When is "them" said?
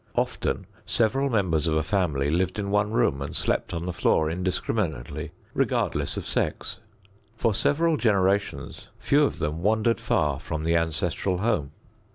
9.37-9.61